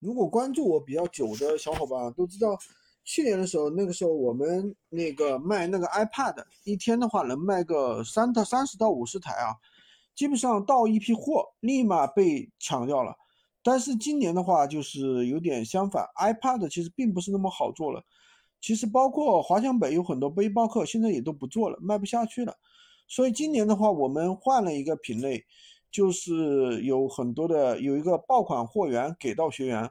[0.00, 2.56] 如果关注我比较久的小伙伴都知道，
[3.04, 9.56] 去年的时候，那个时候我们那个卖那个 iPad，一天的话能卖个三到三十到五十台啊，
[10.14, 13.16] 基本上到一批货立马被抢掉了。
[13.62, 18.02] 但是今年的话就是有点相反，iPad 其实并不是那么好做了。
[18.60, 22.54] 其实包括华强北有很多背包客现在也都不做了，卖不下去了。
[23.08, 25.44] 所以今年的话，我们换了一个品类。
[25.90, 29.90] 就是有很多的有一个爆款货源给到学员，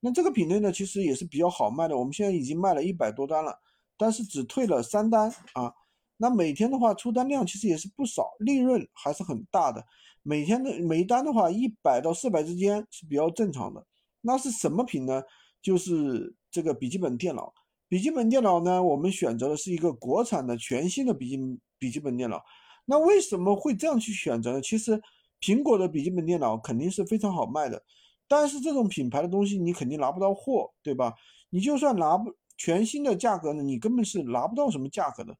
[0.00, 1.96] 那这个品类呢，其实也是比较好卖的。
[1.96, 3.56] 我们现在已经卖了一百多单了，
[3.96, 5.72] 但是只退了三单啊。
[6.16, 9.84] 那每天的话出单量其实也是不少，利润还是很大的。
[10.22, 13.86] 每天的每一单的话，一百到四百之间是比较正常的。
[14.22, 15.22] 那是什么品呢？
[15.62, 17.52] 就是这个笔记本电脑。
[17.88, 22.42] 笔记本电脑呢，我们选择的是一个国产的全新的笔记笔记本电脑。
[22.84, 24.60] 那为什么会这样去选择呢？
[24.60, 25.00] 其实。
[25.40, 27.82] 苹果的笔记本电脑肯定是非常好卖的，
[28.26, 31.14] 但是这种品牌的东西你肯定拿不到货，对吧？
[31.50, 35.36] 你就算拿不全新的价格呢，你根本是拿不到什么价格的。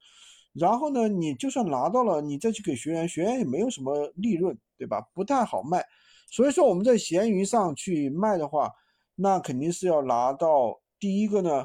[0.53, 5.01] 然后呢，你就算拿到了，你再去给学员，学员也没有什么利润，对吧？
[5.13, 5.85] 不太好卖。
[6.31, 8.71] 所以说我们在闲鱼上去卖的话，
[9.17, 11.65] 那肯定是要拿到第一个呢，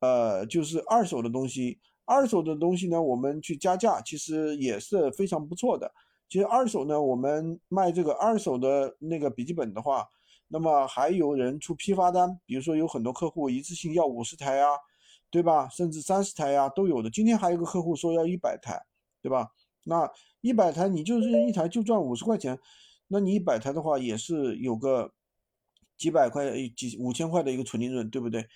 [0.00, 1.78] 呃，就是二手的东西。
[2.04, 5.90] 二手的东西呢，我们去加价，其实也是非常不错的。
[6.32, 10.08] 其实二手呢，我们卖这个二手的那个笔记本的话，
[10.48, 14.68] 那么还有人出批发单，比如说有很多客户一次性要五十台呀，
[15.30, 15.68] 对吧？
[15.68, 17.10] 甚至三十台呀都有的。
[17.10, 18.80] 今天还有个客户说要一百台，
[19.20, 19.46] 对吧？
[19.84, 22.58] 那一百台你就是一台就赚五十块钱，
[23.08, 25.12] 那你一百台的话也是有个
[25.98, 28.46] 几百块、几五千块的一个纯利润，对不对？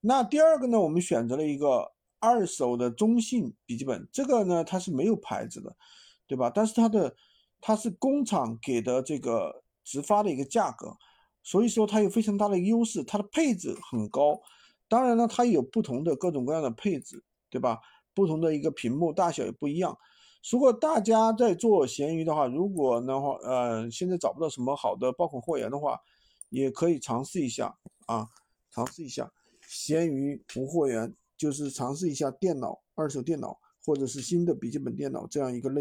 [0.00, 5.76] 那第二个呢，我们选择了一个二手的中性笔记本，这个呢它是没有牌子的。
[6.28, 6.52] 对吧？
[6.54, 7.16] 但是它的
[7.60, 10.96] 它是工厂给的这个直发的一个价格，
[11.42, 14.40] 所以说它有非常大的优势，它的配置很高。
[14.86, 17.80] 当然呢，它有不同的各种各样的配置，对吧？
[18.14, 19.96] 不同的一个屏幕大小也不一样。
[20.50, 25.98] 如果大家在做闲鱼的话，如果的话，呃，现在找不到什么好的爆款货源的话，
[26.48, 27.76] 也可以尝试一下
[28.06, 28.28] 啊，
[28.70, 29.30] 尝试一下
[29.68, 35.76] 闲鱼无货源，就是尝试一下电脑二手电脑或者是新的笔记本电脑这样一个类。